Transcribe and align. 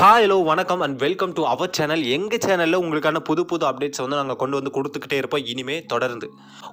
Hi 0.00 0.24
hello 0.24 0.36
வணக்கம் 0.48 0.82
and 0.84 0.96
welcome 1.02 1.32
to 1.36 1.42
our 1.50 1.70
channel 1.76 2.02
எங்கள் 2.14 2.42
சேனலில் 2.44 2.78
உங்களுக்கான 2.80 3.20
புது 3.28 3.42
புது 3.50 3.64
அப்டேட்ஸ் 3.68 4.02
வந்து 4.02 4.18
நாங்கள் 4.18 4.38
கொண்டு 4.40 4.58
வந்து 4.58 4.72
கொடுத்துக்கிட்டே 4.74 5.18
இருப்போம். 5.20 5.44
இனிமே 5.52 5.76
தொடர்ந்து. 5.92 6.26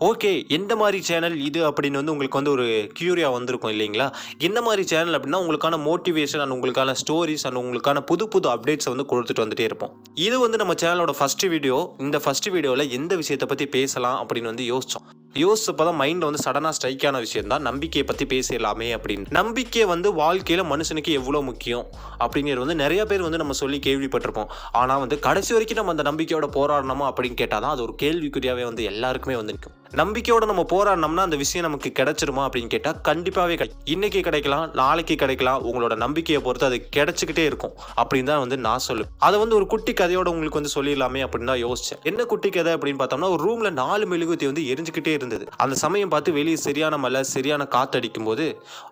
ஓகே 0.07 0.31
எந்த 0.57 0.75
மாதிரி 0.81 0.99
சேனல் 1.09 1.37
இது 1.45 1.61
அப்படின்னு 1.69 2.01
வந்து 2.01 2.13
உங்களுக்கு 2.15 2.39
வந்து 2.39 2.53
ஒரு 2.55 2.65
கியூரியா 2.99 3.29
வந்திருக்கும் 3.37 3.73
இல்லைங்களா? 3.75 4.07
என்ன 4.47 4.61
மாதிரி 4.67 4.85
சேனல் 4.91 5.17
அப்படின்னா 5.19 5.41
உங்களுக்கான 5.45 5.79
மோட்டிவேஷன் 5.87 6.43
அண்ட் 6.45 6.55
உங்களுக்கான 6.57 6.97
ஸ்டோரிஸ் 7.03 7.47
அண்ட் 7.49 7.61
உங்களுக்கான 7.63 8.05
புது 8.11 8.27
புது 8.35 8.49
அப்டேட்ஸ் 8.55 8.91
வந்து 8.93 9.09
கொடுத்துட்டு 9.13 9.45
வந்துட்டே 9.45 9.67
இருப்போம். 9.69 9.93
இது 10.27 10.39
வந்து 10.45 10.61
நம்ம 10.63 10.75
சேனலோட 10.83 11.15
ஃபஸ்ட்டு 11.21 11.51
வீடியோ 11.55 11.79
இந்த 12.07 12.19
ஃபஸ்ட்டு 12.25 12.55
வீடியோவில் 12.57 12.91
எந்த 12.99 13.15
விஷயத்தை 13.23 13.49
பற்றி 13.53 13.67
பேசலாம் 13.79 14.19
அப்படின்னு 14.23 14.53
வந்து 14.53 14.71
யோசிச்சோம். 14.73 15.07
யோசிச்சப்போ 15.41 15.83
தான் 15.87 15.97
மைண்டில் 15.99 16.27
வந்து 16.27 16.41
சடனாக 16.45 16.73
ஸ்ட்ரைக் 16.77 17.03
ஆன 17.09 17.19
விஷயம் 17.23 17.51
தான் 17.53 17.63
நம்பிக்கையை 17.67 18.03
பற்றி 18.09 18.25
பேசலாமே 18.33 18.87
அப்படின்னு. 18.97 19.25
நம்பிக்கை 19.39 19.85
வந்து 19.93 20.09
வாழ்க்கையில் 20.19 20.63
மனுஷனுக்கு 20.71 21.11
எவ்வளோ 21.19 21.39
முக்கியம் 21.49 21.85
அப்படிங்கிறது 22.23 22.63
வந்து 22.65 22.77
நிறைய 22.83 23.03
பேர் 23.11 23.25
வந்து 23.27 23.41
நம்ம 23.41 23.55
சொல்லி 23.61 23.79
கேள்விப்பட்டிருப்போம். 23.87 24.51
ஆனால் 24.81 25.01
வந்து 25.03 25.17
கடைசி 25.27 25.53
வரைக்கும் 25.55 25.81
நம்ம 25.81 25.95
அந்த 25.95 26.05
நம்பிக்கையோட 26.09 26.49
போராடணுமா 26.57 27.07
அப்படின்னு 27.11 27.39
கேட்டால் 27.43 27.65
தான் 27.65 27.75
அது 27.75 27.85
ஒரு 27.87 27.95
கேள்விக்குறியாகவே 28.03 28.65
வந்து 28.71 28.83
எல்லாருக்குமே 28.91 29.37
வந்து 29.41 29.55
நிற்கும். 29.55 29.77
நம்பிக்கையோட 29.99 30.43
நம்ம 30.49 30.61
போராடினோம்னா 30.71 31.23
அந்த 31.27 31.37
விஷயம் 31.41 31.65
நமக்கு 31.65 31.89
கிடைச்சிருமா 31.97 32.43
அப்படின்னு 32.45 32.69
கேட்டால் 32.73 32.99
கண்டிப்பாகவே 33.07 33.55
கிடை 33.59 33.73
இன்னைக்கு 33.93 34.19
கிடைக்கலாம் 34.27 34.71
நாளைக்கு 34.79 35.15
கிடைக்கலாம். 35.15 35.59
உங்களோட 35.69 35.95
நம்பிக்கையை 36.03 36.39
பொறுத்து 36.45 36.65
அது 36.65 36.77
கிடைச்சிக்கிட்டே 36.95 37.43
இருக்கும். 37.49 37.73
அப்படின்னு 38.01 38.29
தான் 38.29 38.41
வந்து 38.43 38.57
நான் 38.57 38.83
சொல்லுவேன். 38.87 39.09
அதை 39.17 39.39
வந்து 39.39 39.55
ஒரு 39.55 39.67
குட்டி 39.73 39.93
கதையோட 39.93 40.27
உங்களுக்கு 40.33 40.59
வந்து 40.59 40.73
சொல்லிடலாமே 40.77 41.21
அப்படின்னு 41.25 41.51
தான் 41.51 41.63
யோசிச்சேன். 41.65 41.99
என்ன 42.03 42.25
குட்டி 42.31 42.49
கதை 42.49 42.73
அப்படின்னு 42.73 43.01
பார்த்தோம்னா 43.01 43.29
ஒரு 43.35 43.43
ரூம்ல 43.47 43.71
நாலு 43.81 44.07
மெழுகுத்தி 44.13 44.47
வந்து 44.49 44.63
எரிஞ்சுக்கிட்டே 44.73 45.13
இருந்தது. 45.19 45.45
அந்த 45.57 45.75
சமயம் 45.83 46.09
பார்த்து 46.09 46.33
வெளியே 46.39 46.55
சரியான 46.55 46.97
மழை 46.97 47.23
சரியான 47.23 47.65
காத்து 47.75 47.97
அடிக்கும் 47.97 48.27
போது 48.29 48.47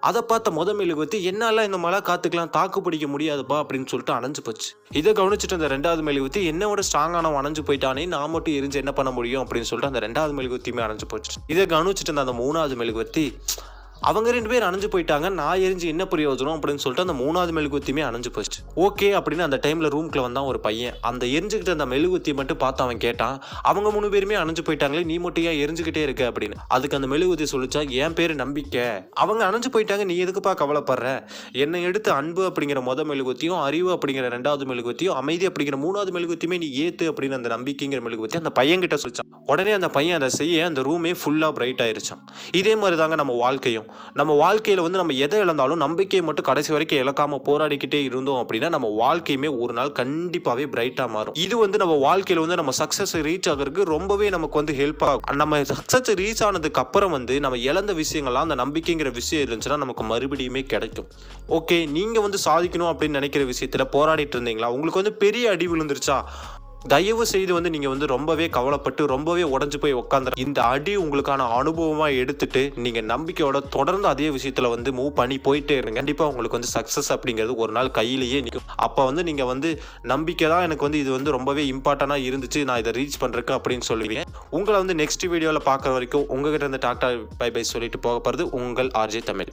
அதை 0.09 0.21
பார்த்த 0.33 0.55
முத 0.59 0.77
மெழுகுத்தி 0.81 1.19
என்னால 1.31 1.65
இந்த 1.71 1.77
மழை 1.87 2.01
காத்துக்கலாம் 2.11 2.53
தாக்கு 2.59 2.81
பிடிக்க 2.81 3.07
முடியாதுப்பா 3.15 3.59
அப்படின்னு 3.63 3.89
சொல்லிட்டு 3.93 4.15
அணைஞ்சு 4.19 4.43
போச்சு. 4.43 4.69
இதை 5.01 5.13
கவனிச்சுட்டு 5.13 5.59
அந்த 5.59 5.67
ரெண்டாவது 5.75 6.01
மெழுகுத்தி 6.09 6.39
என்னோட 6.53 6.79
ஸ்ட்ராங்கான 6.91 7.33
அணைஞ்சு 7.41 7.65
போயிட்டானே 7.67 8.07
நான் 8.15 8.29
மட்டும் 8.29 8.53
எரிஞ்சு 8.53 8.79
என்ன 8.83 8.91
பண்ண 8.91 9.11
முடியும்? 9.17 9.43
அப்படின்னு 9.43 9.69
சொல்லிட்டு 9.71 9.91
அந்த 9.91 10.05
ரெண்டாவது 10.07 10.35
மெழுகுத்தியுமே 10.39 10.89
அணைஞ்சு 10.91 11.09
போச்சு 11.09 11.39
இதை 11.47 11.65
கவனிச்சுட்டு 11.67 12.11
இருந்த 12.11 12.25
அந்த 12.25 12.35
மூணாவது 12.41 12.75
மெழுகுவத்தி 12.75 13.25
அவங்க 14.01 14.31
ரெண்டு 14.31 14.49
பேர் 14.49 14.63
அணைஞ்சு 14.63 14.91
போயிட்டாங்க. 14.91 15.29
நான் 15.29 15.59
எரிஞ்சு 15.59 15.83
என்ன 15.83 16.07
பிரயோஜனம் 16.09 16.59
அப்படின்னு 16.59 16.75
சொல்லிட்டு 16.75 17.11
அந்த 17.11 17.13
மூணாவது 17.13 17.57
மெழுகுத்தியுமே 17.57 18.01
அணைஞ்சு 18.09 18.29
போச்சு. 18.31 18.61
ஓகே 18.75 19.13
அப்படின்னு 19.13 19.39
அந்த 19.39 19.59
டைம்ல 19.63 19.89
ரூம்குள்ள 19.89 20.21
வந்தான் 20.21 20.43
ஒரு 20.43 20.59
பையன். 20.59 20.93
அந்த 21.01 21.25
எரிஞ்சுக்கிட்ட 21.25 21.69
அந்த 21.69 21.85
மெழுகுத்தி 21.85 22.33
மட்டும் 22.33 22.57
பார்த்து 22.57 22.83
அவன் 22.83 22.97
கேட்டான் 22.97 23.41
அவங்க 23.61 23.91
மூணு 23.91 24.09
பேருமே 24.09 24.35
அணைஞ்சு 24.35 24.61
போயிட்டாங்களே 24.65 25.03
நீ 25.03 25.17
மட்டும் 25.17 25.43
ஏன் 25.43 25.67
எரிஞ்சுக்கிட்டே 25.67 25.97
இருக்க? 25.97 26.31
அப்படின்னு. 26.31 26.53
அதுக்கு 26.67 26.95
அந்த 26.95 27.15
மெழுகுத்தி 27.15 27.45
சொல்லிச்சா 27.51 27.89
என் 27.89 28.13
பேரு 28.13 28.35
நம்பிக்கை. 28.35 28.81
அவங்க 29.13 29.49
அணைஞ்சு 29.49 29.75
போயிட்டாங்க 29.75 30.05
நீ 30.05 30.23
எதுக்குப்பா 30.23 30.53
கவலைப்படுற? 30.53 31.27
என்னை 31.51 31.83
எடுத்து 31.83 32.11
அன்பு 32.11 32.51
அப்படிங்கிற 32.51 32.81
முத 32.81 33.03
மெழுகுத்தியும் 33.03 33.61
அறிவு 33.61 33.93
அப்படிங்கிற 33.93 34.09
ரெண்டாவது 34.09 34.65
மெழுகுத்தியும் 34.65 35.13
அமைதி 35.13 35.47
அப்படிங்கிற 35.47 35.77
மூணாவது 35.85 36.11
மெழுகுத்தியுமே 36.11 36.57
நீ 36.57 36.81
ஏத்து 36.81 37.01
அப்படின்னு 37.01 37.31
அந்த 37.31 37.49
நம்பிக்கைங்கிற 37.49 38.01
மெழுகுத்தி 38.01 38.37
அந்த 38.37 38.49
பையன் 38.49 38.79
கிட்ட 38.79 38.95
சொல்லிச்சான். 38.95 39.35
உடனே 39.45 39.71
அந்த 39.71 39.89
பையன் 39.89 40.15
அதை 40.15 40.29
செய்ய 40.29 40.65
அந்த 40.65 40.81
ரூமே 40.81 41.15
ஃபுல்லா 41.25 41.51
பிரைட் 41.51 41.79
ஆயிருச்சான். 41.79 42.21
இதே 42.51 42.75
மாதிரி 42.75 42.97
தாங்க 42.97 43.15
நம்ம 43.15 43.33
வாழ்க்கையும். 43.33 43.89
நம்ம 44.13 44.33
வாழ்க்கையில் 44.33 44.83
வந்து 44.83 44.97
நம்ம 44.97 45.13
எதை 45.13 45.39
இழந்தாலும் 45.39 45.81
நம்பிக்கையை 45.85 46.25
மட்டும் 46.27 46.45
கடைசி 46.45 46.71
வரைக்கும் 46.71 46.99
இழக்காமல் 46.99 47.43
போராடிக்கிட்டே 47.45 48.01
இருந்தோம் 48.03 48.47
அப்படின்னா 48.47 48.69
நம்ம 48.69 48.87
வாழ்க்கையுமே 49.01 49.59
ஒரு 49.59 49.73
நாள் 49.73 49.91
கண்டிப்பாகவே 49.99 50.65
பிரைட்டாக 50.75 51.09
மாறும். 51.09 51.35
இது 51.45 51.57
வந்து 51.57 51.77
நம்ம 51.77 51.95
வாழ்க்கையில் 51.95 52.47
வந்து 52.47 52.59
நம்ம 52.61 52.75
சக்ஸஸ் 52.79 53.15
ரீச் 53.27 53.49
ஆகிறதுக்கு 53.53 53.85
ரொம்பவே 53.95 54.29
நமக்கு 54.29 54.57
வந்து 54.63 54.73
ஹெல்ப் 54.73 55.03
ஆகும். 55.03 55.35
நம்ம 55.35 55.61
சக்ஸஸ் 55.61 56.11
ரீச் 56.21 56.43
ஆனதுக்கு 56.43 56.81
அப்புறம் 56.81 57.11
வந்து 57.11 57.39
நம்ம 57.39 57.57
இழந்த 57.57 57.93
விஷயங்கள்லாம் 57.93 58.47
அந்த 58.47 58.55
நம்பிக்கைங்கிற 58.55 59.11
விஷயம் 59.11 59.45
இருந்துச்சுன்னா 59.47 59.77
நமக்கு 59.77 60.03
மறுபடியுமே 60.03 60.63
கிடைக்கும். 60.65 61.07
ஓகே 61.49 61.89
நீங்கள் 61.89 62.21
வந்து 62.21 62.37
சாதிக்கணும் 62.45 62.91
அப்படின்னு 62.91 63.19
நினைக்கிற 63.21 63.43
விஷயத்தில் 63.43 63.91
போராடிட்டு 63.97 64.37
இருந்தீங்களா? 64.37 64.65
உங்களுக்கு 64.65 65.01
வந்து 65.03 65.13
பெரிய 65.13 65.49
அடி 65.49 65.67
விழுந்துருச்சா? 65.67 66.17
தயவு 66.89 67.25
செய்து 67.25 67.51
வந்து 67.53 67.69
நீங்க 67.69 67.89
வந்து 67.89 68.05
ரொம்பவே 68.05 68.45
கவலைப்பட்டு 68.55 69.05
ரொம்பவே 69.05 69.43
உடஞ்சு 69.55 69.77
போய் 69.81 69.93
உட்காந்துற 69.93 70.39
இந்த 70.43 70.61
அடி 70.61 70.97
உங்களுக்கான 70.97 71.45
அனுபவமா 71.57 72.07
எடுத்துட்டு 72.21 72.61
நீங்க 72.75 73.01
நம்பிக்கையோட 73.01 73.59
தொடர்ந்து 73.69 74.07
அதே 74.07 74.29
விஷயத்துல 74.29 74.69
வந்து 74.69 74.91
மூவ் 74.91 75.11
பண்ணி 75.19 75.37
போயிட்டே 75.37 75.77
இருங்க. 75.77 75.97
கண்டிப்பா 75.99 76.27
உங்களுக்கு 76.27 76.59
வந்து 76.59 76.73
சக்சஸ் 76.77 77.11
அப்படிங்கிறது 77.15 77.55
ஒரு 77.55 77.71
நாள் 77.71 77.91
கையிலேயே 77.91 78.41
நிற்கும் 78.41 78.67
அப்ப 78.75 79.05
வந்து 79.05 79.23
நீங்க 79.23 79.45
வந்து 79.45 79.81
நம்பிக்கை 80.01 80.49
தான் 80.49 80.63
எனக்கு 80.63 80.87
வந்து 80.87 80.99
இது 80.99 81.11
வந்து 81.11 81.35
ரொம்பவே 81.37 81.65
இம்பார்ட்டண்டா 81.73 82.19
இருந்துச்சு. 82.27 82.63
நான் 82.63 82.83
இதை 82.83 82.93
ரீச் 82.99 83.21
பண்றேன் 83.23 83.57
அப்படின்னு 83.57 83.89
சொல்லுவீங்க. 83.91 84.23
உங்களை 84.49 84.77
வந்து 84.83 84.99
நெக்ஸ்ட் 85.03 85.29
வீடியோல 85.33 85.61
பார்க்குற 85.71 85.91
வரைக்கும் 85.97 86.25
உங்ககிட்ட 86.27 86.65
இருந்து 86.65 86.85
டாக்டர் 86.87 87.19
பை 87.37 87.51
பை 87.51 87.63
சொல்லிட்டு 87.63 87.99
போக 87.99 88.31
போறது 88.31 88.41
உங்கள் 88.61 88.91
ஆர்ஜே 89.03 89.23
தமிழ். 89.31 89.51